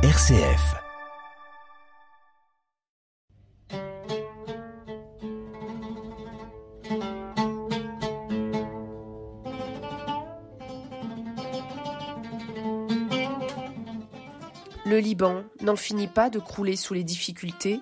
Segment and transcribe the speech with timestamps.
[0.00, 0.76] RCF.
[14.86, 17.80] Le Liban n'en finit pas de crouler sous les difficultés,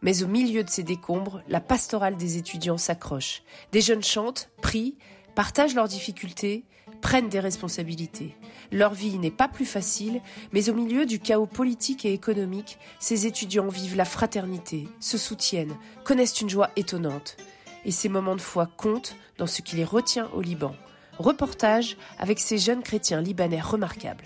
[0.00, 3.42] mais au milieu de ces décombres, la pastorale des étudiants s'accroche.
[3.72, 4.96] Des jeunes chantent, prient,
[5.34, 6.64] partagent leurs difficultés,
[7.00, 8.36] prennent des responsabilités.
[8.72, 10.20] Leur vie n'est pas plus facile,
[10.52, 15.76] mais au milieu du chaos politique et économique, ces étudiants vivent la fraternité, se soutiennent,
[16.04, 17.36] connaissent une joie étonnante.
[17.84, 20.74] Et ces moments de foi comptent dans ce qui les retient au Liban.
[21.18, 24.24] Reportage avec ces jeunes chrétiens libanais remarquables.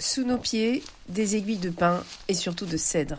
[0.00, 3.18] Sous nos pieds, des aiguilles de pin et surtout de cèdre.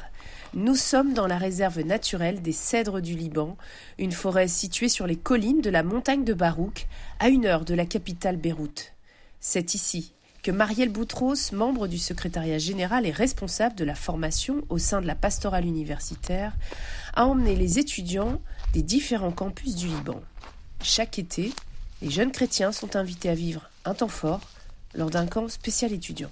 [0.56, 3.56] Nous sommes dans la réserve naturelle des cèdres du Liban,
[4.00, 6.88] une forêt située sur les collines de la montagne de Barouk,
[7.20, 8.94] à une heure de la capitale Beyrouth.
[9.40, 14.80] C'est ici que Marielle Boutros, membre du secrétariat général et responsable de la formation au
[14.80, 16.54] sein de la pastorale universitaire,
[17.14, 18.42] a emmené les étudiants
[18.74, 20.20] des différents campus du Liban.
[20.82, 21.54] Chaque été,
[22.02, 24.42] les jeunes chrétiens sont invités à vivre un temps fort
[24.96, 26.32] lors d'un camp spécial étudiant.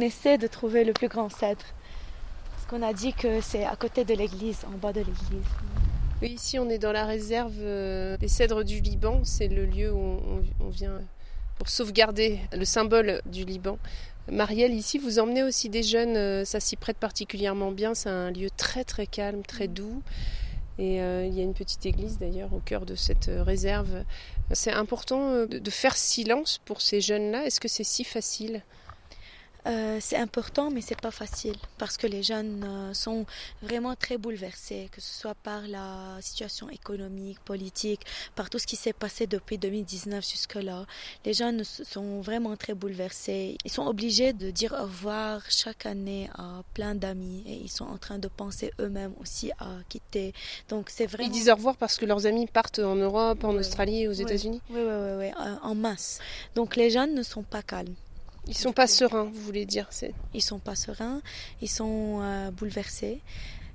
[0.00, 1.66] On essaie de trouver le plus grand cèdre.
[2.52, 5.50] Parce qu'on a dit que c'est à côté de l'église, en bas de l'église.
[6.22, 9.20] Oui, ici on est dans la réserve euh, des cèdres du Liban.
[9.24, 10.18] C'est le lieu où
[10.58, 11.02] on, vient
[11.58, 13.78] pour sauvegarder le symbole du Liban.
[14.32, 17.92] Marielle, ici, vous emmenez aussi des jeunes, euh, ça s'y prête particulièrement bien.
[17.92, 20.02] C'est un lieu très très calme, très doux.
[20.78, 24.04] Et euh, il y a une petite église d'ailleurs au cœur de cette réserve.
[24.52, 27.44] C'est important de faire silence pour ces jeunes-là.
[27.44, 28.62] Est-ce que c'est si facile?
[29.66, 33.26] Euh, c'est important, mais c'est pas facile parce que les jeunes euh, sont
[33.62, 38.00] vraiment très bouleversés, que ce soit par la situation économique, politique,
[38.34, 40.86] par tout ce qui s'est passé depuis 2019 jusque-là.
[41.24, 43.58] Les jeunes sont vraiment très bouleversés.
[43.64, 47.86] Ils sont obligés de dire au revoir chaque année à plein d'amis et ils sont
[47.86, 50.32] en train de penser eux-mêmes aussi à quitter.
[50.68, 51.28] Donc c'est vraiment.
[51.28, 53.54] Ils disent au revoir parce que leurs amis partent en Europe, en.
[53.60, 54.12] Australie aux.
[54.12, 54.60] États-Unis.
[54.70, 56.18] Oui, oui, oui, oui, en masse.
[56.54, 57.94] Donc les jeunes ne sont pas calmes.
[58.46, 59.88] Ils sont pas sereins, vous voulez dire.
[60.34, 61.20] Ils sont pas sereins,
[61.60, 63.20] ils sont euh, bouleversés.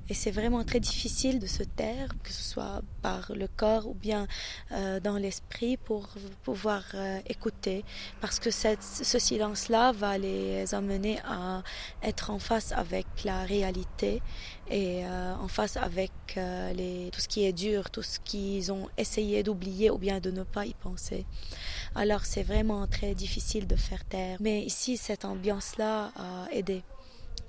[0.08, 3.96] Et c'est vraiment très difficile de se taire, que ce soit par le corps ou
[3.96, 4.28] bien
[4.72, 6.10] euh, dans l'esprit, pour
[6.44, 7.84] pouvoir euh, écouter.
[8.22, 11.64] Parce que ce silence-là va les amener à
[12.04, 14.22] être en face avec la réalité
[14.70, 19.42] et euh, en face avec tout ce qui est dur, tout ce qu'ils ont essayé
[19.42, 21.26] d'oublier ou bien de ne pas y penser.
[21.96, 24.38] Alors c'est vraiment très difficile de faire taire.
[24.40, 26.84] Mais ici, cette ambiance-là a aidé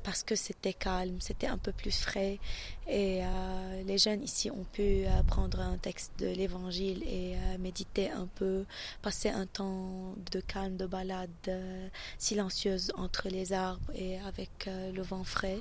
[0.06, 2.38] parce que c'était calme, c'était un peu plus frais
[2.86, 7.58] et euh, les jeunes ici ont pu euh, prendre un texte de l'évangile et euh,
[7.58, 8.64] méditer un peu,
[9.02, 15.02] passer un temps de calme, de balade euh, silencieuse entre les arbres et avec le
[15.02, 15.58] vent frais.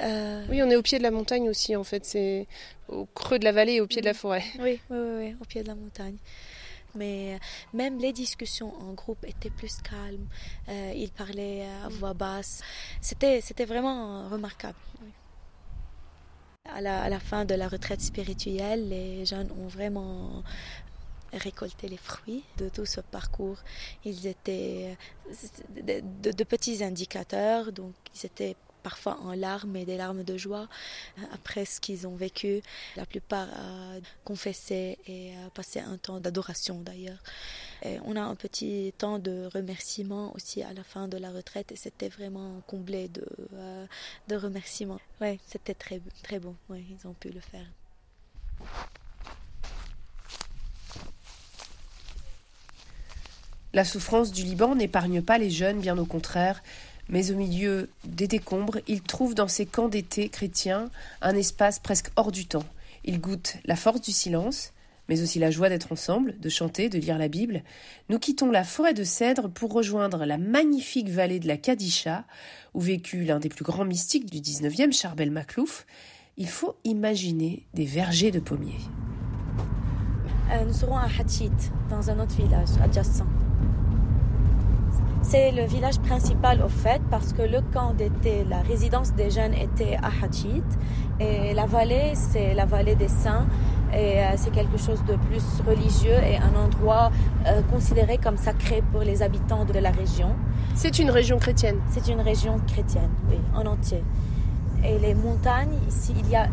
[0.00, 2.04] Oui, on est au pied de la montagne aussi, en fait.
[2.04, 2.48] C'est
[2.88, 4.42] au creux de la vallée et au pied de la forêt.
[4.58, 6.16] Oui, oui, oui, oui, au pied de la montagne.
[6.94, 7.38] Mais euh,
[7.72, 10.26] même les discussions en groupe étaient plus calmes.
[10.68, 12.62] Euh, ils parlaient à voix basse.
[13.00, 14.78] C'était, c'était vraiment remarquable.
[15.02, 15.10] oui.
[16.66, 20.42] À la, à la fin de la retraite spirituelle, les jeunes ont vraiment
[21.32, 23.58] récolté les fruits de tout ce parcours.
[24.04, 24.96] Ils étaient
[25.28, 30.22] euh, de, de- de petits indicateurs, donc ils étaient parfois en larmes et des larmes
[30.22, 30.68] de joie
[31.18, 32.62] euh, après ce qu'ils ont vécu.
[32.94, 37.18] La plupart a confessé et a passé un temps d'adoration d'ailleurs.
[38.06, 41.76] On a un petit temps de remerciement aussi à la fin de la retraite et
[41.76, 43.86] c'était vraiment comblé de, euh,
[44.28, 45.00] de remerciements.
[45.20, 46.54] Ouais, c'était très, très bon.
[46.68, 47.66] Ouais, ils ont pu le faire.
[53.72, 56.62] La souffrance du Liban n'épargne pas les jeunes, bien au contraire,
[57.08, 60.90] mais au milieu des décombres, ils trouvent dans ces camps d'été chrétiens
[61.22, 62.64] un espace presque hors du temps.
[63.04, 64.72] Ils goûtent la force du silence,
[65.08, 67.62] mais aussi la joie d'être ensemble, de chanter, de lire la Bible.
[68.08, 72.24] Nous quittons la forêt de cèdres pour rejoindre la magnifique vallée de la Kadisha,
[72.72, 75.86] où vécut l'un des plus grands mystiques du 19e, Charbel Maklouf.
[76.36, 78.80] Il faut imaginer des vergers de pommiers.
[80.50, 81.50] Euh, nous serons à Hatchit,
[81.90, 83.24] dans un autre village, adjacent.
[85.26, 89.54] C'est le village principal au fait parce que le camp d'été, la résidence des jeunes
[89.54, 90.62] était à Hachit
[91.18, 93.46] et la vallée, c'est la vallée des saints
[93.94, 97.10] et euh, c'est quelque chose de plus religieux et un endroit
[97.46, 100.36] euh, considéré comme sacré pour les habitants de la région.
[100.74, 104.04] C'est une région chrétienne C'est une région chrétienne, oui, en entier.
[104.84, 106.48] Et les montagnes, ici, il y a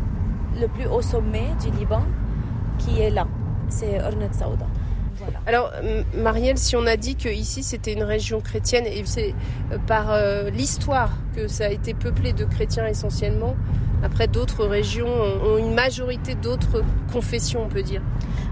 [0.58, 2.02] le plus haut sommet du Liban
[2.78, 3.26] qui est là,
[3.68, 4.66] c'est Ornat Saouda.
[5.46, 5.72] Alors,
[6.14, 9.34] Marielle, si on a dit que ici c'était une région chrétienne, et c'est
[9.72, 13.56] euh, par euh, l'histoire que ça a été peuplé de chrétiens essentiellement,
[14.02, 16.82] après d'autres régions ont une majorité d'autres
[17.12, 18.02] confessions, on peut dire.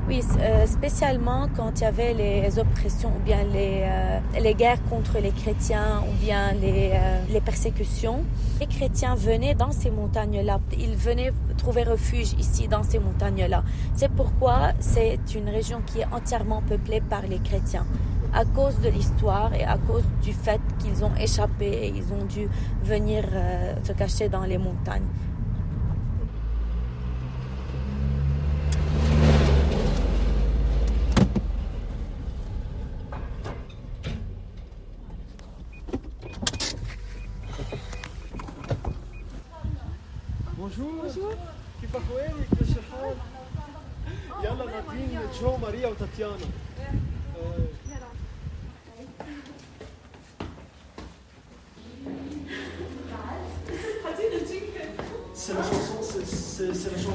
[0.09, 4.83] Oui, euh, spécialement quand il y avait les oppressions ou bien les, euh, les guerres
[4.89, 8.25] contre les chrétiens ou bien les, euh, les persécutions.
[8.61, 10.59] Les chrétiens venaient dans ces montagnes-là.
[10.79, 13.63] Ils venaient trouver refuge ici dans ces montagnes-là.
[13.95, 17.87] C'est pourquoi c'est une région qui est entièrement peuplée par les chrétiens
[18.33, 22.25] à cause de l'histoire et à cause du fait qu'ils ont échappé et ils ont
[22.25, 22.49] dû
[22.85, 23.25] venir
[23.83, 25.09] se cacher dans les montagnes.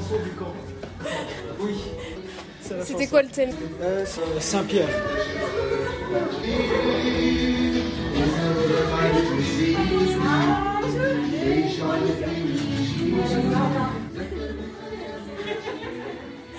[0.06, 0.52] Chanson du camp.
[1.58, 1.82] Oui.
[2.84, 3.50] C'était quoi le thème?
[3.80, 4.04] Euh,
[4.40, 4.88] Saint-Pierre.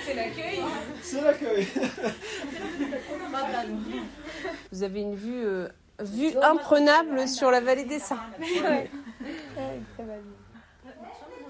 [0.05, 0.61] C'est l'accueil
[1.03, 1.67] C'est l'accueil.
[4.71, 5.67] Vous avez une vue, euh,
[5.99, 8.17] vue imprenable sur la vallée des Saints.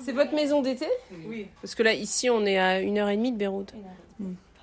[0.08, 0.86] C'est votre maison d'été
[1.26, 1.48] Oui.
[1.62, 3.74] Parce que là, ici, on est à une heure et demie de Beyrouth.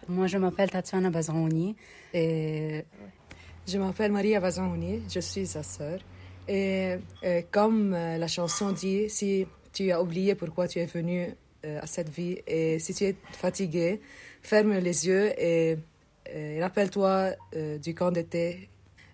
[0.09, 1.77] Moi, je m'appelle Tatiana Bazaouni
[2.15, 2.83] et
[3.69, 5.99] je m'appelle Maria Bazaouni, je suis sa sœur.
[6.49, 6.95] Et,
[7.25, 11.27] euh, comme euh, la chanson dit, si tu as oublié pourquoi tu es venu
[11.67, 14.01] euh, à cette vie et si tu es fatigué,
[14.41, 15.77] ferme les yeux et,
[16.25, 17.33] et rappelle-toi
[17.83, 18.71] du camp d'été.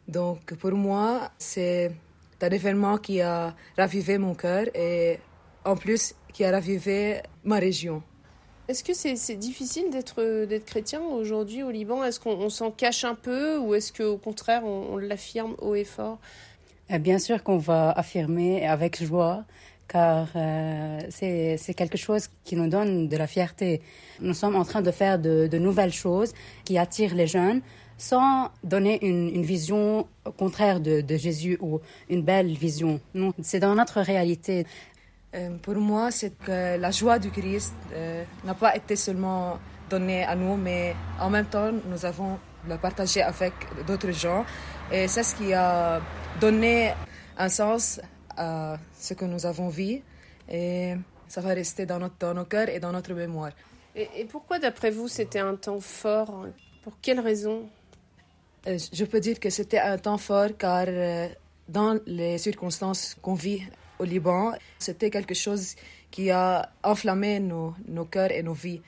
[0.06, 1.90] Donc pour moi, c'est
[2.40, 5.18] un événement qui a ravivé mon cœur et
[5.64, 8.02] en plus qui a ravivé ma région.
[8.68, 12.04] Est-ce que c'est difficile d'être d'être chrétien aujourd'hui au Liban?
[12.04, 15.84] Est-ce qu'on s'en cache un peu ou est-ce qu'au contraire on, on l'affirme haut et
[15.84, 16.18] fort?
[17.00, 19.44] Bien sûr qu'on va affirmer avec joie
[19.90, 23.80] car euh, c'est quelque chose qui nous donne de la fierté.
[24.20, 26.32] Nous sommes en train de faire de, de nouvelles choses
[26.64, 27.60] qui attirent les jeunes
[27.98, 30.06] sans donner une, une vision
[30.38, 32.98] contraire de, de, Jésus ou une belle vision.
[33.14, 34.64] Non, c'est dans notre réalité.
[35.32, 40.24] Euh, pour moi, c'est que la joie du Christ euh, n'a pas été seulement donnée
[40.24, 43.52] à nous, mais en même temps, nous avons la partagé avec
[43.86, 44.44] d'autres gens.
[44.90, 46.00] Et c'est ce qui a
[46.40, 46.92] donné
[47.38, 48.00] un sens
[48.36, 50.02] à ce que nous avons vu.
[50.48, 50.94] Et
[51.28, 53.52] ça va rester dans, notre, dans nos cœurs et dans notre mémoire.
[53.94, 56.46] Et, et pourquoi, d'après vous, c'était un temps fort?
[56.82, 57.68] Pour quelles raisons
[58.66, 60.86] euh, Je peux dire que c'était un temps fort car
[61.68, 63.62] dans les circonstances qu'on vit
[64.00, 65.76] au Liban, c'était quelque chose
[66.10, 68.80] qui a enflammé nos, nos cœurs et nos vies.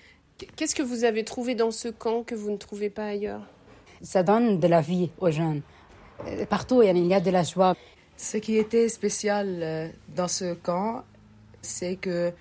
[0.57, 3.47] Qu'est-ce que vous avez trouvé dans ce camp que vous ne trouvez pas ailleurs?
[4.03, 5.63] Ça donne de la vie aux jeunes.
[6.27, 7.77] Euh, Partout, il y a de la joie.
[8.17, 11.05] Ce qui était spécial dans ce camp,
[11.61, 12.33] c'est que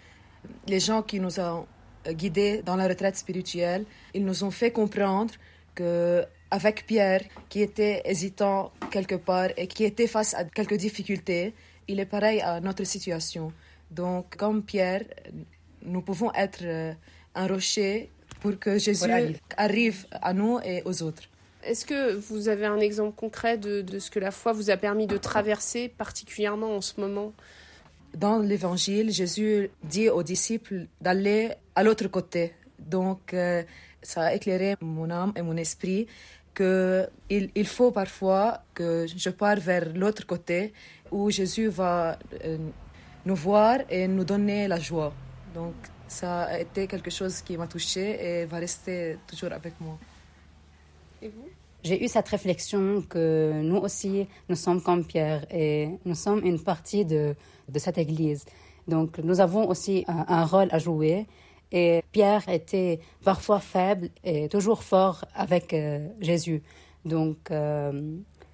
[0.67, 1.65] les gens qui nous ont
[2.07, 5.34] guidés dans la retraite spirituelle, ils nous ont fait comprendre
[5.75, 11.53] que avec Pierre, qui était hésitant quelque part et qui était face à quelques difficultés,
[11.91, 13.51] il est pareil à notre situation.
[13.89, 15.03] Donc, comme Pierre,
[15.83, 16.63] nous pouvons être
[17.36, 19.10] un rocher pour que Jésus
[19.57, 21.24] arrive à nous et aux autres.
[21.63, 24.77] Est-ce que vous avez un exemple concret de, de, ce que la foi vous a
[24.77, 27.33] permis de traverser, particulièrement en ce moment?
[28.15, 32.53] Dans l'Évangile, Jésus dit aux disciples d'aller à l'autre côté.
[32.79, 33.63] Donc, euh,
[34.01, 36.07] ça a éclairé mon âme et mon esprit
[36.55, 40.74] qu'il il faut parfois que je parte vers l'autre côté
[41.12, 42.58] où Jésus va euh,
[43.25, 45.13] nous voir et nous donner la joie.
[45.53, 45.75] Donc,
[46.08, 49.98] ça a été quelque chose qui m'a touchée et va rester toujours avec moi.
[51.22, 51.48] Et vous?
[51.84, 56.62] J'ai eu cette réflexion que nous aussi, nous sommes comme Pierre et nous sommes une
[56.62, 57.36] partie de,
[57.68, 58.46] de cette Église.
[58.88, 61.25] Donc, nous avons aussi un, un, rôle à jouer.
[61.72, 66.62] Et Pierre était parfois faible et toujours fort avec euh, Jésus.
[67.06, 67.91] Donc, euh,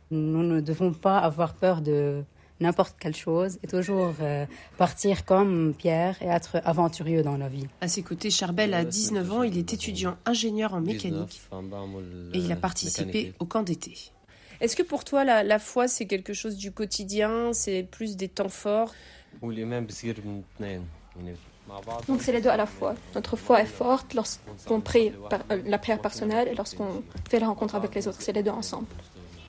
[0.09, 2.23] Nous ne devons pas avoir peur de
[2.59, 4.45] n'importe quelle chose et toujours euh,
[4.77, 7.67] partir comme Pierre et être aventurieux dans la vie.
[7.81, 11.41] À ses côtés, Charbel a 19 ans, il est étudiant ingénieur en mécanique
[12.33, 13.95] et il a participé au camp d'été.
[14.59, 18.27] Est-ce que pour toi, la, la foi, c'est quelque chose du quotidien, c'est plus des
[18.27, 18.93] temps forts?
[22.07, 22.95] Donc c'est les deux à la fois.
[23.13, 27.47] Notre foi est forte lorsqu'on prie par- euh, la prière personnelle et lorsqu'on fait la
[27.47, 28.21] rencontre avec les autres.
[28.21, 28.87] C'est les deux ensemble.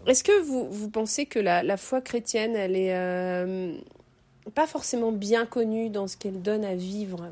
[0.09, 3.77] Est-ce que vous, vous, pensez que la, foi chrétienne, elle est euh,
[4.55, 7.29] pas forcément bien connue dans ce qu'elle donne à vivre?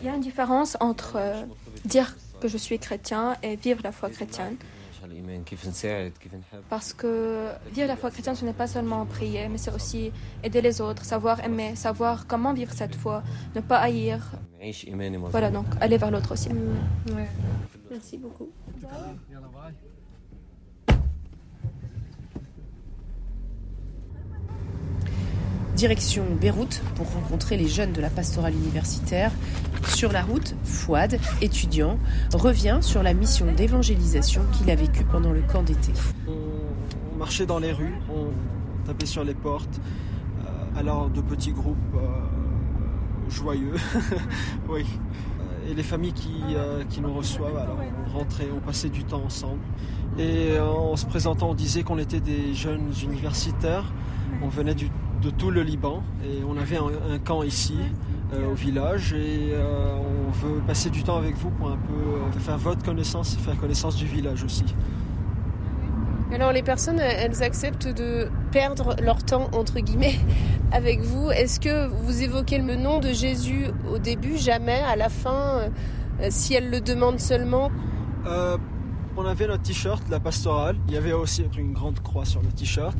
[0.00, 1.44] Il y a une différence entre euh,
[1.84, 4.56] dire que je suis chrétien et vivre la foi chrétienne.
[6.68, 10.60] Parce que vivre la foi chrétienne, ce n'est pas seulement prier, mais c'est aussi aider
[10.60, 13.22] les autres, savoir aimer, savoir comment vivre cette foi,
[13.54, 14.18] ne pas haïr.
[15.30, 16.50] Voilà, donc aller vers l'autre aussi.
[17.90, 18.50] Merci beaucoup.
[25.76, 29.32] Direction Beyrouth pour rencontrer les jeunes de la pastorale universitaire.
[29.88, 31.98] Sur la route, Fouad, étudiant,
[32.34, 35.92] revient sur la mission d'évangélisation qu'il a vécue pendant le camp d'été.
[36.28, 38.26] On, marchait dans les rues, on
[38.86, 39.80] tapait sur les portes,
[40.44, 43.74] euh, alors de petits groupes euh, joyeux,
[44.68, 44.84] oui.
[45.40, 46.34] Euh, Et les familles qui,
[46.90, 49.60] qui nous reçoivent, alors on rentrait, on passait du temps ensemble.
[50.18, 53.84] Et en se présentant, on disait qu'on était des jeunes universitaires.
[54.42, 54.90] On venait du-
[55.22, 57.76] de tout le Liban et on avait un, un camp ici
[58.32, 61.92] euh, au village et euh, on veut passer du temps avec vous pour un peu
[61.92, 64.64] euh, faire votre connaissance et faire connaissance du village aussi.
[66.32, 70.18] Alors les personnes, elles acceptent de perdre leur temps, entre guillemets,
[70.72, 71.30] avec vous.
[71.30, 75.68] Est-ce que vous évoquez le nom de Jésus au début, jamais, à la fin,
[76.30, 77.70] si elles le demandent seulement?
[78.26, 78.56] Euh,
[79.16, 80.76] on avait notre t-shirt, la pastorale.
[80.88, 82.96] Il y avait aussi une grande croix sur le t-shirt.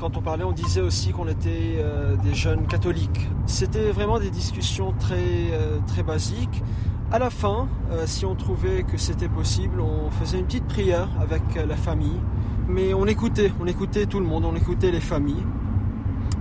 [0.00, 3.28] Quand on parlait, on disait aussi qu'on était euh, des jeunes catholiques.
[3.46, 6.62] C'était vraiment des discussions très, euh, très basiques.
[7.10, 11.08] À la fin, euh, si on trouvait que c'était possible, on faisait une petite prière
[11.20, 12.20] avec la famille.
[12.68, 15.44] Mais on écoutait, on écoutait tout le monde, on écoutait les familles,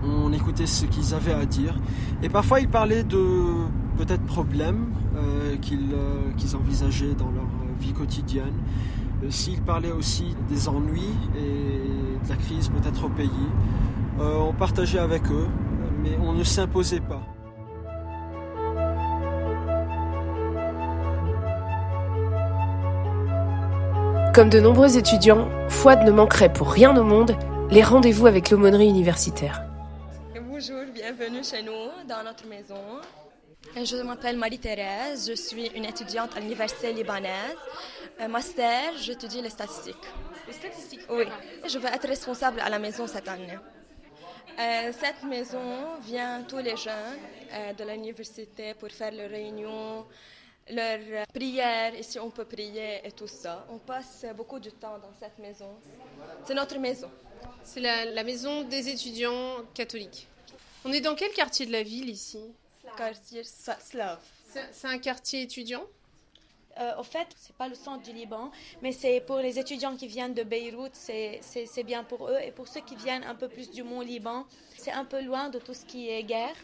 [0.03, 1.79] on écoutait ce qu'ils avaient à dire.
[2.21, 3.23] Et parfois, ils parlaient de
[3.97, 4.87] peut-être problèmes
[5.61, 7.47] qu'ils envisageaient dans leur
[7.79, 8.53] vie quotidienne.
[9.29, 13.29] S'ils parlaient aussi des ennuis et la crise peut-être au pays,
[14.19, 15.47] euh, on partageait avec eux,
[16.03, 17.21] mais on ne s'imposait pas.
[24.33, 27.35] Comme de nombreux étudiants, Fouad ne manquerait pour rien au monde
[27.71, 29.66] les rendez-vous avec l'aumônerie universitaire.
[31.17, 33.01] Bienvenue chez nous, dans notre maison.
[33.75, 37.57] Je m'appelle Marie-Thérèse, je suis une étudiante à l'université libanaise.
[38.19, 39.95] Un master, j'étudie les statistiques.
[40.45, 41.23] Les statistiques Oui.
[41.67, 43.57] Je vais être responsable à la maison cette année.
[44.59, 47.19] Euh, cette maison vient tous les jeunes
[47.51, 50.05] euh, de l'université pour faire leurs réunions,
[50.69, 53.65] leurs euh, prières, et si on peut prier et tout ça.
[53.71, 55.79] On passe beaucoup de temps dans cette maison.
[56.45, 57.09] C'est notre maison.
[57.63, 60.27] C'est la, la maison des étudiants catholiques.
[60.87, 62.39] On est dans quel quartier de la ville ici
[62.95, 64.21] Quartier Slave.
[64.71, 65.83] C'est un quartier étudiant
[66.79, 68.51] Euh, au fait, c'est pas le centre du Liban,
[68.83, 72.37] mais c'est pour les étudiants qui viennent de Beyrouth, c'est bien pour eux.
[72.45, 74.45] Et pour ceux qui viennent un peu plus du Mont Liban,
[74.77, 76.55] c'est un peu loin de tout ce qui est guerre.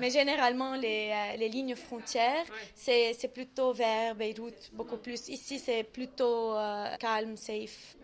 [0.00, 5.28] Mais généralement, les, euh, les lignes frontières, c'est c'est plutôt vers Beyrouth, beaucoup plus.
[5.28, 7.96] Ici, c'est plutôt euh, calme, safe.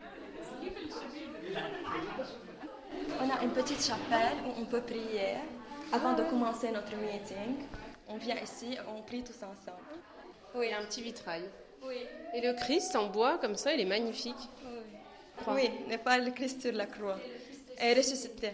[3.30, 5.37] On a une petite chapelle où on peut prier
[5.92, 7.64] avant de commencer notre meeting.
[8.08, 9.84] On vient ici, on prie tous ensemble.
[10.54, 11.44] Oui, un petit vitrail.
[11.82, 14.34] Oui, Et le Christ en bois, comme ça, il est magnifique.
[15.46, 17.18] oui, n'est pas le Christ sur la croix.
[17.78, 18.50] est ressuscité.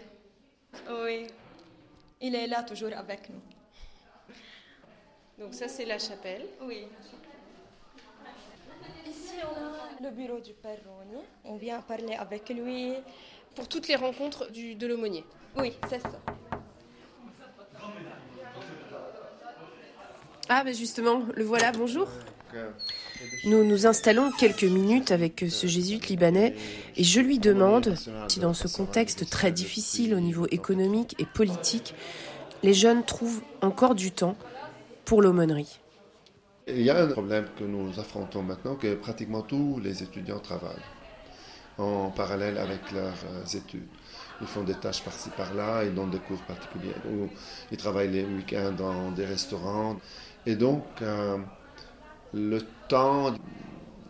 [0.90, 1.26] Oui,
[2.20, 3.40] il est là toujours avec nous.
[5.38, 6.46] Donc ça, c'est la chapelle.
[6.60, 6.86] Oui.
[9.06, 11.22] Ici, on a le bureau du Père Roni.
[11.44, 12.92] On vient parler avec lui.
[13.56, 15.24] Pour toutes les rencontres du, de l'aumônier.
[15.58, 16.20] Oui, c'est ça.
[20.48, 22.06] Ah, ben justement, le voilà, bonjour.
[23.46, 26.54] Nous nous installons quelques minutes avec ce jésuite libanais
[26.96, 27.96] et je lui demande
[28.28, 31.94] si dans ce contexte très difficile au niveau économique et politique,
[32.62, 34.36] les jeunes trouvent encore du temps
[35.04, 35.80] pour l'aumônerie.
[36.68, 40.74] Il y a un problème que nous affrontons maintenant, que pratiquement tous les étudiants travaillent
[41.78, 43.86] en parallèle avec leurs euh, études.
[44.40, 47.28] Ils font des tâches par-ci par-là, ils donnent des cours particuliers, ou
[47.70, 49.96] ils travaillent les week-ends dans des restaurants.
[50.44, 51.38] Et donc, euh,
[52.34, 53.34] le temps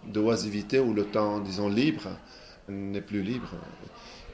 [0.04, 2.08] d'oisivité où le temps, disons, libre
[2.68, 3.50] n'est plus libre.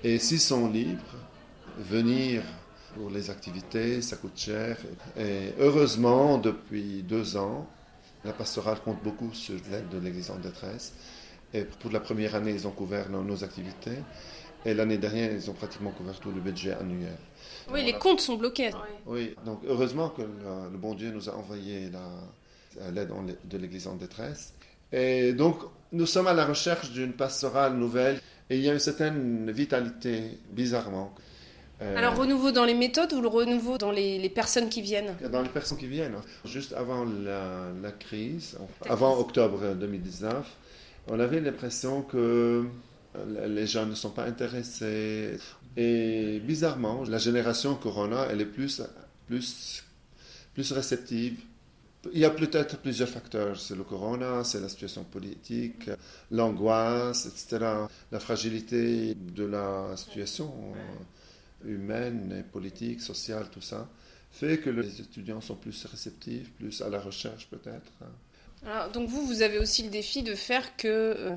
[0.03, 1.17] Et s'ils sont libres,
[1.79, 2.43] venir
[2.95, 4.77] pour les activités, ça coûte cher.
[5.17, 7.67] Et heureusement, depuis deux ans,
[8.25, 10.93] la pastorale compte beaucoup sur l'aide de l'Église en détresse.
[11.55, 13.99] Et pour la première année, ils ont couvert nos, activités.
[14.65, 17.17] Et l'année dernière, ils ont pratiquement couvert tout le budget annuel.
[17.73, 18.71] Oui, les comptes sont bloqués.
[19.07, 21.91] Oui, donc heureusement que le, bon Dieu nous a envoyé
[22.93, 23.11] l'aide
[23.45, 24.55] de l'Église en détresse.
[24.93, 25.59] Et donc,
[25.93, 28.21] nous sommes à la recherche d'une pastorale nouvelle.
[28.51, 31.15] Et il y a une certaine vitalité, bizarrement.
[31.81, 35.17] Euh, Alors, renouveau dans les méthodes ou le renouveau dans les, personnes qui viennent?
[35.31, 36.17] Dans les personnes qui viennent.
[36.45, 40.47] Juste avant la, crise, avant octobre 2019,
[41.09, 42.65] on avait l'impression que
[43.47, 45.39] les gens ne sont pas intéressés.
[45.77, 48.83] Et bizarrement, la génération Corona, elle est plus,
[49.27, 49.85] plus,
[50.55, 51.41] plus réceptive.
[52.13, 53.59] Il y a peut-être plusieurs facteurs.
[53.61, 55.89] C'est le Corona, c'est la situation politique,
[56.31, 57.87] l'angoisse, etc.
[58.11, 60.53] La fragilité de la situation
[61.65, 63.89] humaine, et politique, sociale, tout ça,
[64.33, 67.93] fait que les étudiants sont plus réceptifs, plus à la recherche peut-être.
[68.93, 71.35] Donc vous, vous avez aussi le défi de faire que euh,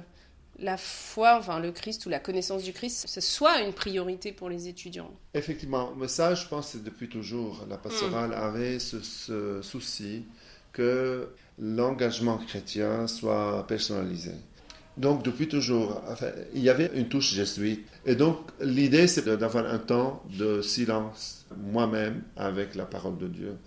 [0.59, 4.49] la foi, enfin le Christ ou la connaissance du Christ, ce soit une priorité pour
[4.49, 5.11] les étudiants.
[5.33, 7.65] Effectivement, mais ça, je pense, c'est depuis toujours.
[7.69, 8.33] La pastorale hmm.
[8.33, 10.25] avait ce souci
[10.71, 14.33] que l'engagement chrétien soit personnalisé.
[14.97, 16.01] Donc, depuis toujours,
[16.53, 17.85] il y avait une touche jésuite.
[18.05, 23.57] Et donc, l'idée, c'est d'avoir un temps de silence, moi-même, avec la parole de Dieu.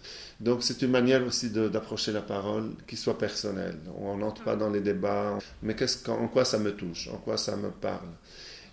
[0.40, 3.78] Donc, c'est une manière aussi d'approcher la parole qui soit personnelle.
[4.00, 5.76] On n'entre pas dans les débats, mais
[6.08, 8.08] en quoi ça me touche, en quoi ça me parle.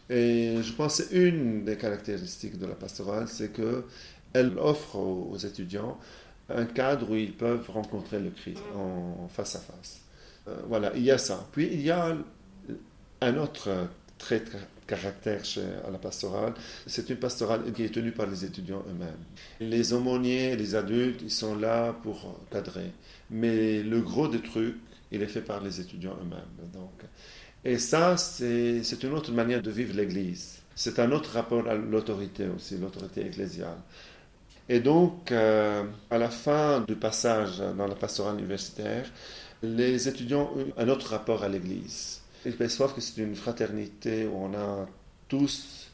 [0.10, 5.98] Et je pense que une des caractéristiques de la pastorale, c'est qu'elle offre aux, étudiants
[6.48, 10.02] un cadre où ils peuvent rencontrer le Christ en face à face.
[10.48, 11.48] Euh, voilà, il y a ça.
[11.52, 12.16] Puis il y a
[13.26, 13.70] un autre
[14.18, 14.52] trait de
[14.88, 15.42] caractère
[15.88, 16.54] à la pastorale,
[16.86, 19.24] c'est une pastorale qui est tenue par les étudiants eux-mêmes.
[19.60, 22.92] Les aumôniers, les adultes, ils sont là pour cadrer.
[23.30, 24.78] Mais le gros des trucs,
[25.12, 26.72] il est fait par les étudiants eux-mêmes.
[26.74, 27.02] Donc,
[27.64, 30.60] et ça, c'est une autre manière de vivre l'Église.
[30.76, 33.78] C'est un autre rapport à l'autorité aussi, l'autorité ecclésiale.
[34.70, 39.06] Et donc, euh, à la fin du passage dans la pastorale universitaire,
[39.64, 42.22] les étudiants ont un autre rapport à l'Église.
[42.46, 44.88] Ils perçoivent que c'est une fraternité où on a
[45.28, 45.90] tous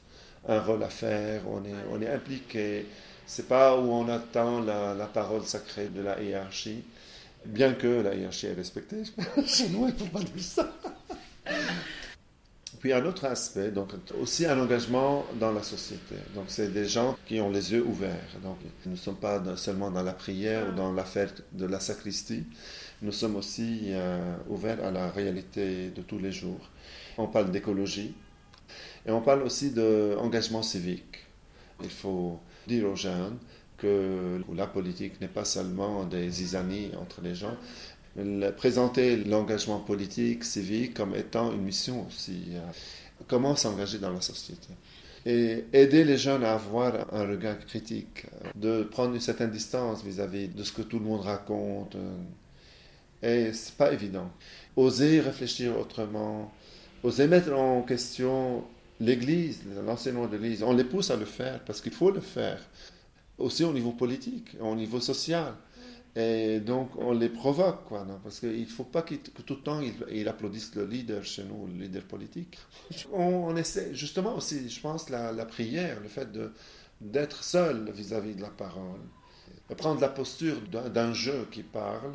[0.48, 2.86] un rôle à faire, on est, on est impliqué.
[3.26, 6.84] C'est pas où on attend la, la, parole sacrée de la hiérarchie,
[7.46, 9.04] bien que la hiérarchie est respectée.
[9.46, 10.74] Chez nous, il ne faut pas dire ça.
[12.82, 16.16] Puis un autre aspect, donc aussi un engagement dans la société.
[16.34, 18.26] Donc c'est des gens qui ont les yeux ouverts.
[18.44, 22.44] Donc nous ne sommes pas seulement dans la prière ou dans l'affaire de la sacristie,
[23.02, 26.60] nous sommes aussi euh, ouverts à la réalité de tous les jours.
[27.18, 28.14] On parle d'écologie
[29.06, 31.26] et on parle aussi d'engagement civique.
[31.84, 33.38] Il faut dire aux jeunes
[33.78, 37.58] que la politique n'est pas seulement des zizanies entre les gens,
[38.58, 42.44] présenter l'engagement politique, civique comme étant une mission aussi.
[42.52, 42.60] Euh,
[43.28, 44.68] comment s'engager dans la société
[45.24, 50.48] et aider les jeunes à avoir un regard critique, de prendre une certaine distance vis-à-vis
[50.48, 51.96] -vis de ce que tout le monde raconte,
[53.21, 54.31] et c'est pas évident.
[54.75, 56.51] Oser réfléchir autrement,
[57.03, 58.63] oser mettre en question
[58.99, 60.63] l'Église, l'enseignement de l'Église.
[60.63, 62.60] On les pousse à le faire parce qu'il faut le faire.
[63.38, 65.53] Aussi au niveau politique, au niveau social.
[66.15, 69.79] Et donc on les provoque, quoi, parce qu'il ne faut pas que tout le temps
[70.10, 72.57] ils, applaudissent le leader chez nous, le leader politique.
[73.13, 76.27] On, essaie, justement aussi, je pense, la, prière, le fait
[76.99, 78.99] d'être seul vis-à-vis de la parole,
[79.77, 82.13] prendre la posture d'un jeu qui parle,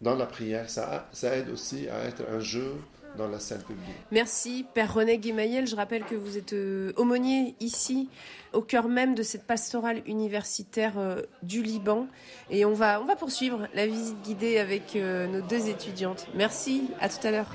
[0.00, 2.74] dans la prière, ça, ça aide aussi à être un jeu
[3.16, 3.96] dans la scène publique.
[4.10, 5.66] Merci, Père René Guimayel.
[5.66, 8.08] Je rappelle que vous êtes euh, aumônier ici,
[8.52, 12.06] au cœur même de cette pastorale universitaire euh, du Liban.
[12.50, 16.26] Et on va, on va poursuivre la visite guidée avec euh, nos deux étudiantes.
[16.34, 17.52] Merci, à tout à l'heure.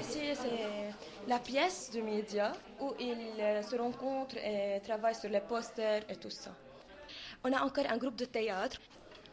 [0.00, 6.02] Ici, c'est la pièce de média où ils se rencontrent et travaillent sur les posters
[6.08, 6.50] et tout ça.
[7.44, 8.78] On a encore un groupe de théâtre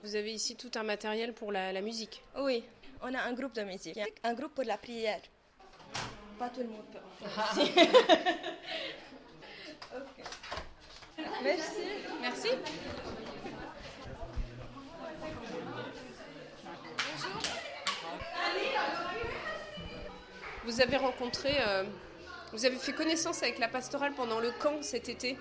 [0.04, 2.22] vous avez ici tout un matériel pour la, musique.
[2.38, 2.64] Oui,
[3.02, 5.22] on a un groupe de musique, un groupe pour la prière.
[6.38, 7.64] Pas tout le monde peut en
[11.44, 11.82] Merci.
[12.22, 12.50] Merci.
[17.06, 17.42] Bonjour.
[20.66, 21.84] Vous avez rencontré euh,
[22.54, 25.38] vous avez fait connaissance avec la pastorale pendant le camp cet été.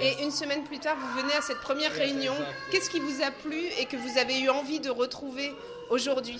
[0.00, 2.32] Et une semaine plus tard, vous venez à cette première réunion.
[2.70, 5.52] Qu'est-ce qui vous a plu et que vous avez eu envie de retrouver
[5.90, 6.38] aujourd'hui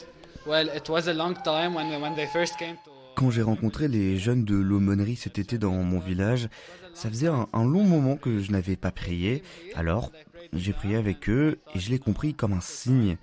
[3.15, 6.49] Quand j'ai rencontré les jeunes de l'aumônerie cet été dans mon village,
[6.95, 9.43] ça faisait un, un long moment que je n'avais pas prié.
[9.75, 10.11] Alors,
[10.55, 13.19] j'ai prié avec eux et je l'ai compris comme un signe.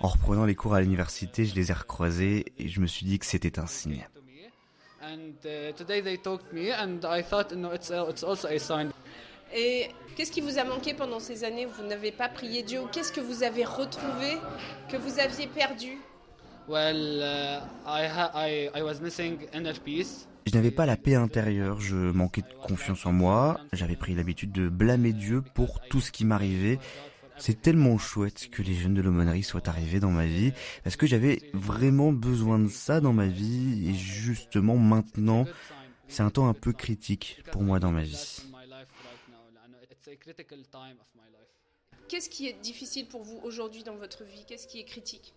[0.00, 3.18] En reprenant les cours à l'université, je les ai recroisés et je me suis dit
[3.18, 4.06] que c'était un signe.
[9.54, 12.80] Et qu'est-ce qui vous a manqué pendant ces années où vous n'avez pas prié Dieu?
[12.92, 14.38] Qu'est-ce que vous avez retrouvé
[14.88, 15.98] que vous aviez perdu?
[20.46, 24.52] Je n'avais pas la paix intérieure, je manquais de confiance en moi, j'avais pris l'habitude
[24.52, 26.78] de blâmer Dieu pour tout ce qui m'arrivait.
[27.40, 30.52] C'est tellement chouette que les jeunes de l'aumônerie soient arrivés dans ma vie,
[30.84, 35.46] parce que j'avais vraiment besoin de ça dans ma vie, et justement maintenant,
[36.06, 38.42] c'est un temps un peu critique pour moi dans ma vie.
[42.08, 44.44] Qu'est-ce qui est difficile pour vous aujourd'hui dans votre vie?
[44.46, 45.32] Qu'est-ce qui est critique?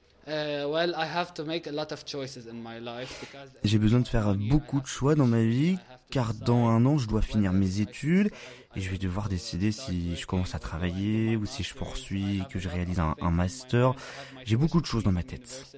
[3.63, 5.77] J'ai besoin de faire beaucoup de choix dans ma vie
[6.09, 8.31] car dans un an je dois finir mes études
[8.75, 12.59] et je vais devoir décider si je commence à travailler ou si je poursuis, que
[12.59, 13.93] je réalise un, un master.
[14.45, 15.77] J'ai beaucoup de choses dans ma tête.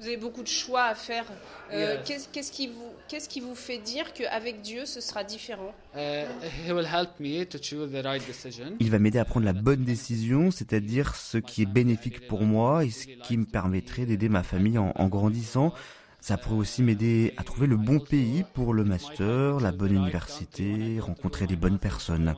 [0.00, 1.24] Vous avez beaucoup de choix à faire.
[1.70, 5.74] Euh, qu'est-ce, qu'est-ce qui vous, qu'est-ce qui vous fait dire qu'avec Dieu, ce sera différent?
[8.80, 12.84] Il va m'aider à prendre la bonne décision, c'est-à-dire ce qui est bénéfique pour moi
[12.84, 15.72] et ce qui me permettrait d'aider ma famille en, en grandissant.
[16.22, 21.00] Ça pourrait aussi m'aider à trouver le bon pays pour le master, la bonne université,
[21.00, 22.36] rencontrer les bonnes personnes.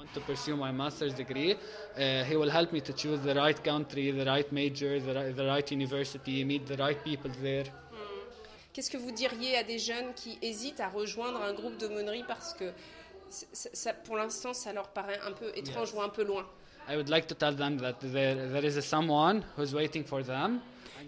[8.72, 12.54] Qu'est-ce que vous diriez à des jeunes qui hésitent à rejoindre un groupe d'aumônerie parce
[12.54, 12.72] que
[13.28, 16.46] ça, pour l'instant ça leur paraît un peu étrange ou un peu loin?
[16.88, 20.60] I would like to tell them that there, there is someone who's waiting for them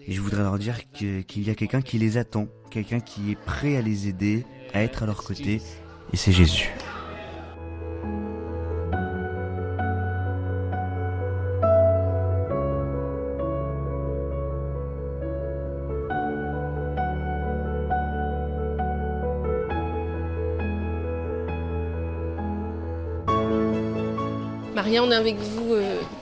[0.05, 3.35] et je voudrais leur dire qu'il y a quelqu'un qui les attend, quelqu'un qui est
[3.35, 5.61] prêt à les aider, à être à leur côté,
[6.13, 6.69] et c'est Jésus.
[24.75, 25.66] Maria, on est avec vous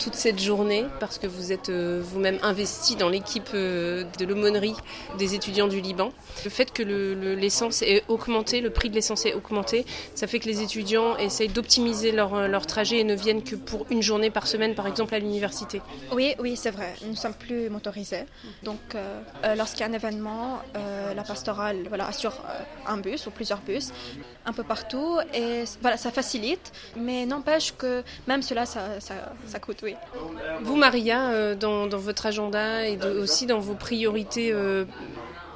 [0.06, 4.76] toute cette journée parce que vous êtes euh, vous-même investi dans l'équipe euh, de l'aumônerie
[5.18, 6.12] des étudiants du Liban.
[6.44, 10.46] Le fait que l'essence le, augmenté, le prix de l'essence ait augmenté, ça fait que
[10.46, 14.46] les étudiants essayent d'optimiser leur, leur, trajet et ne viennent que pour une journée par
[14.46, 15.82] semaine, par exemple, à l'université.
[16.12, 16.94] Oui, oui, c'est vrai.
[17.08, 18.26] Nous sommes plus motorisés.
[18.62, 18.80] Donc,
[19.58, 20.60] lorsqu'il y a un événement,
[21.15, 22.34] la pastorale assure
[22.86, 23.91] un bus ou plusieurs bus
[24.46, 26.72] un peu partout et voilà, ça facilite.
[26.96, 29.95] Mais n'empêche que même cela, ça, ça, ça, coûte, oui.
[30.62, 34.86] Vous, Maria, euh, dans, votre agenda et aussi dans vos priorités, euh,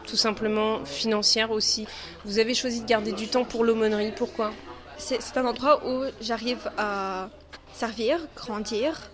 [0.08, 1.88] tout simplement financières aussi,
[2.26, 4.12] vous avez choisi de garder du temps pour l'aumônerie.
[4.16, 4.52] Pourquoi?
[4.98, 7.30] C'est un endroit où j'arrive à
[7.74, 9.10] servir, grandir,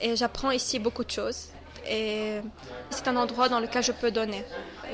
[0.00, 1.48] et j'apprends ici beaucoup de choses.
[1.88, 2.40] Et
[2.90, 4.44] c'est un endroit dans lequel je peux donner.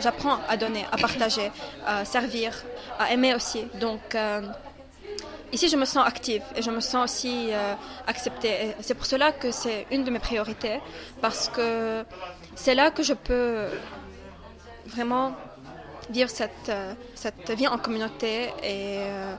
[0.01, 1.51] J'apprends à donner, à partager,
[1.87, 2.53] à servir,
[2.99, 3.65] à aimer aussi.
[3.81, 4.43] Donc, euh,
[5.53, 7.75] Ici, je me sens active et je me sens aussi euh,
[8.07, 8.75] acceptée.
[8.81, 10.81] C'est pour cela que c'est une de mes priorités,
[11.23, 12.05] parce que
[12.55, 13.67] c'est là que je peux
[14.87, 15.35] vraiment
[16.11, 16.95] vivre cette, euh,
[17.51, 19.35] vie en communauté et euh,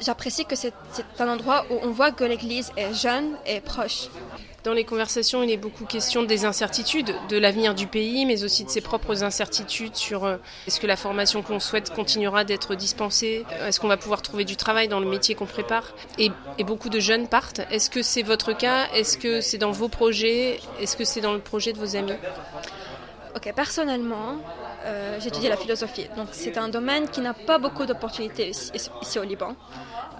[0.00, 0.74] j'apprécie que c'est
[1.18, 4.08] un endroit où on voit que l'Église est jeune et proche.
[4.68, 8.64] Dans les conversations, il est beaucoup question des incertitudes, de l'avenir du pays, mais aussi
[8.64, 13.46] de ses propres incertitudes sur euh, est-ce que la formation qu'on souhaite continuera d'être dispensée,
[13.66, 15.94] est-ce qu'on va pouvoir trouver du travail dans le métier qu'on prépare?
[16.18, 16.30] Et,
[16.64, 17.62] beaucoup de jeunes partent.
[17.70, 18.88] Est-ce que c'est votre cas?
[18.92, 20.60] Est-ce que c'est dans vos projets?
[20.82, 22.12] Est-ce que c'est dans le projet de vos amis?
[23.34, 24.36] Ok, personnellement,
[24.84, 26.08] euh, j'étudie la philosophie.
[26.14, 29.56] Donc c'est un domaine qui n'a pas beaucoup d'opportunités ici, ici, au Liban,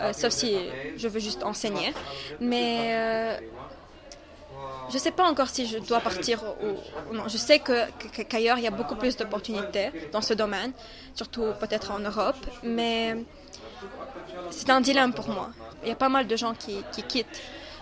[0.00, 0.56] euh, sauf si
[0.96, 1.92] je veux juste enseigner.
[2.40, 3.36] Mais euh,
[4.88, 7.28] je ne sais pas encore si je dois partir ou, non.
[7.28, 10.72] Je sais qu'ailleurs, il y a beaucoup plus d'opportunités dans ce domaine,
[11.14, 13.16] surtout peut-être en Europe, mais
[14.50, 15.50] c'est un dilemme pour moi.
[15.82, 17.40] Il y a pas mal de gens qui, qui quittent,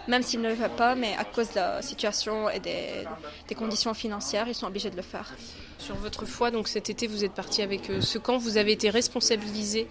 [0.08, 3.04] même s'ils ne le veulent pas, mais à cause de la situation et des,
[3.48, 5.32] des, conditions financières, ils sont obligés de le faire.
[5.78, 8.72] Sur votre foi, donc cet été, vous êtes parti avec euh, ce camp, vous avez
[8.72, 9.88] été responsabilisé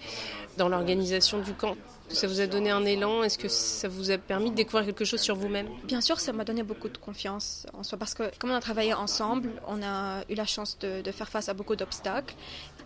[0.57, 1.75] dans l'organisation du camp.
[2.09, 3.23] Ça vous a donné un élan?
[3.23, 5.67] Est-ce que ça vous a permis de découvrir quelque chose sur vous-même?
[5.83, 8.61] Bien sûr, ça m'a donné beaucoup de confiance en soi parce que comme on a
[8.61, 12.35] travaillé ensemble, on a eu la chance de, de faire face à beaucoup d'obstacles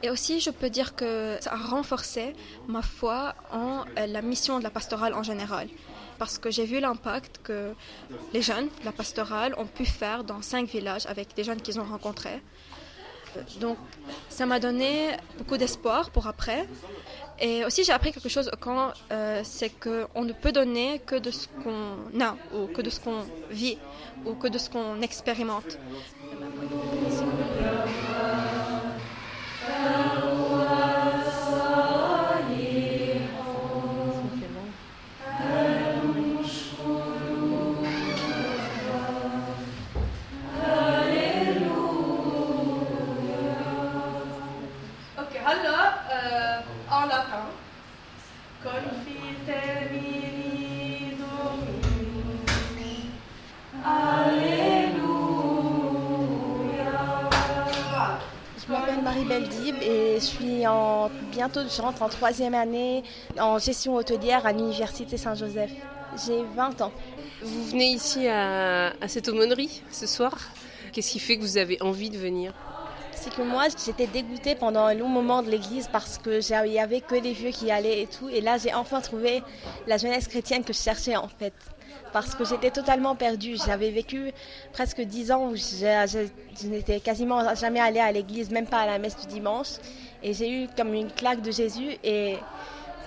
[0.01, 2.33] Et aussi, je peux dire que ça a renforcé
[2.67, 5.67] ma foi en euh, la mission de la pastorale en général.
[6.17, 7.73] Parce que j'ai vu l'impact que
[8.33, 11.79] les jeunes de la pastorale ont pu faire dans cinq villages avec des jeunes qu'ils
[11.79, 12.41] ont rencontrés.
[13.59, 13.77] Donc,
[14.29, 16.67] ça m'a donné beaucoup d'espoir pour après.
[17.39, 21.15] Et aussi, j'ai appris quelque chose au camp, euh, c'est qu'on ne peut donner que
[21.15, 23.77] de ce qu'on a, ou que de ce qu'on vit,
[24.25, 25.77] ou que de ce qu'on expérimente.
[59.81, 63.03] Et je suis en, bientôt, je rentre en troisième année
[63.39, 65.71] en gestion hôtelière à l'Université Saint-Joseph.
[66.25, 66.91] J'ai 20 ans.
[67.41, 70.37] Vous venez ici à, cette aumônerie ce soir.
[70.91, 72.53] Qu'est-ce qui fait que vous avez envie de venir?
[73.13, 76.79] C'est que moi, j'étais dégoûtée pendant un long moment de l'église parce que il y
[76.79, 78.29] avait que les vieux qui allaient et tout.
[78.29, 79.43] Et là, j'ai enfin trouvé
[79.87, 81.53] la jeunesse chrétienne que je cherchais en fait
[82.11, 83.55] parce que j'étais totalement perdue.
[83.65, 84.31] J'avais vécu
[84.73, 88.99] presque dix ans où je, n'étais quasiment jamais allée à l'église, même pas à la
[88.99, 89.77] messe du dimanche.
[90.23, 92.37] Et j'ai eu comme une claque de Jésus et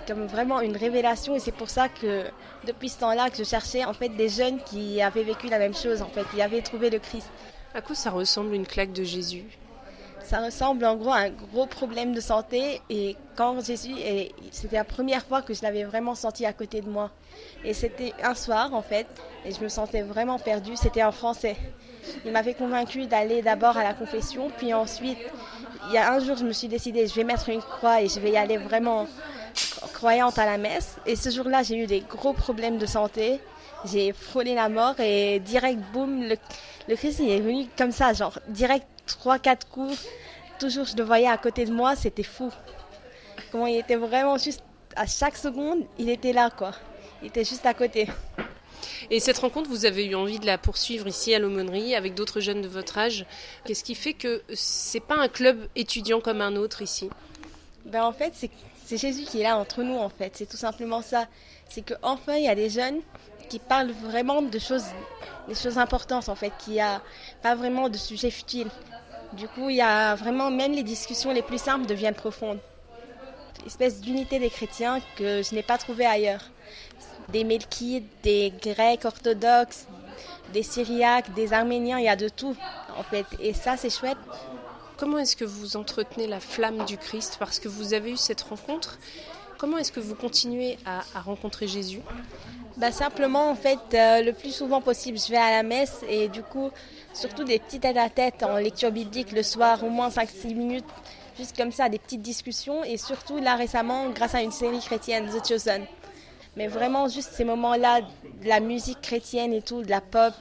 [0.07, 1.35] comme vraiment une révélation.
[1.35, 2.23] Et c'est pour ça que
[2.65, 5.75] depuis ce temps-là que je cherchais en fait des jeunes qui avaient vécu la même
[5.75, 7.29] chose, en fait, qui avaient trouvé le Christ.
[7.73, 9.45] À quoi ça ressemble une claque de Jésus?
[10.23, 13.93] Ça ressemble en gros à un gros problème de santé et quand Jésus,
[14.51, 17.11] c'était la première fois que je l'avais vraiment senti à côté de moi.
[17.63, 19.07] Et c'était un soir en fait
[19.45, 21.57] et je me sentais vraiment perdue, c'était en français.
[22.25, 25.17] Il m'avait convaincu d'aller d'abord à la confession, puis ensuite,
[25.87, 28.07] il y a un jour, je me suis décidée, je vais mettre une croix et
[28.07, 29.07] je vais y aller vraiment
[29.93, 30.97] croyante à la messe.
[31.05, 33.39] Et ce jour-là, j'ai eu des gros problèmes de santé.
[33.85, 36.35] J'ai frôlé la mort et direct, boum, le,
[36.87, 39.97] le Christ est venu comme ça, genre direct trois, quatre coups.
[40.59, 42.51] Toujours, je le voyais à côté de moi, c'était fou.
[43.51, 44.63] Comment il était vraiment juste
[44.95, 46.71] à chaque seconde, il était là, quoi.
[47.21, 48.07] Il était juste à côté.
[49.09, 52.39] Et cette rencontre, vous avez eu envie de la poursuivre ici à l'aumônerie avec d'autres
[52.39, 53.25] jeunes de votre âge.
[53.65, 57.09] Qu'est-ce qui fait que c'est pas un club étudiant comme un autre ici?
[57.85, 58.33] Ben en fait,
[58.85, 60.33] c'est Jésus qui est là entre nous en fait.
[60.35, 61.27] C'est tout simplement ça.
[61.69, 62.99] C'est qu'enfin il y a des jeunes
[63.49, 64.85] qui parlent vraiment de choses,
[65.47, 67.01] des choses importantes en fait, qui a
[67.41, 68.69] pas vraiment de sujets futiles.
[69.33, 72.59] Du coup, il y a vraiment, même les discussions les plus simples deviennent profondes.
[73.65, 76.43] Espèce d'unité des chrétiens que je n'ai pas trouvé ailleurs.
[77.29, 79.87] Des Melkites, des Grecs orthodoxes,
[80.51, 82.55] des Syriaques, des Arméniens, il y a de tout
[82.97, 83.25] en fait.
[83.39, 84.17] Et ça, c'est chouette.
[84.97, 87.37] Comment est-ce que vous entretenez la flamme du Christ?
[87.39, 88.99] Parce que vous avez eu cette rencontre.
[89.63, 92.01] Comment est-ce que vous continuez à, rencontrer Jésus
[92.75, 96.27] bah Simplement, en fait, euh, le plus souvent possible, je vais à la messe et
[96.27, 96.69] du coup,
[97.13, 100.83] surtout des petits tête-à-tête en lecture biblique le soir, au moins 5-6 minutes,
[101.37, 102.83] juste comme ça, des petites discussions.
[102.83, 105.85] Et surtout, là récemment, grâce à une série chrétienne, The Chosen.
[106.57, 110.33] Mais vraiment, juste ces moments-là, de la musique chrétienne et tout, de la pop.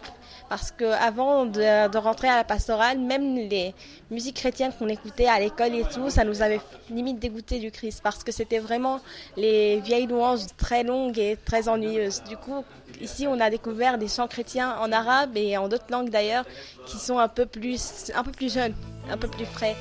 [0.53, 3.75] Parce qu'avant de, de rentrer à la pastorale, même les
[4.11, 6.61] musiques chrétiennes qu'on écoutait à l'école et tout, ça nous avait
[6.91, 8.03] limite dégoûté du Christ.
[8.03, 9.01] Parce que c'était vraiment
[9.39, 12.23] les vieilles louanges très longues et très ennuyeuses.
[12.29, 12.63] Du coup,
[13.01, 16.45] Ici, on a découvert des chants chrétiens en arabe et en d'autres langues d'ailleurs,
[16.87, 18.75] qui sont un peu plus, un peu plus jeunes,
[19.11, 19.75] un peu plus frais.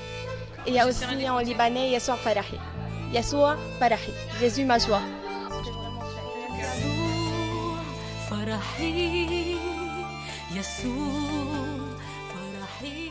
[0.65, 2.57] Et il y a aussi en libanais Yassoua Farahi.
[3.11, 5.01] Yassoua Farahi, Jésus ma joie.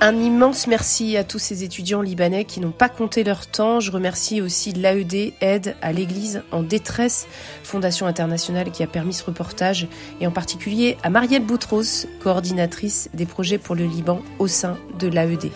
[0.03, 3.81] Un immense merci à tous ces étudiants libanais qui n'ont pas compté leur temps.
[3.81, 7.27] Je remercie aussi l'AED, Aide à l'Église en détresse,
[7.63, 9.89] Fondation internationale qui a permis ce reportage,
[10.21, 15.09] et en particulier à Marielle Boutros, coordinatrice des projets pour le Liban au sein de
[15.09, 15.51] l'AED.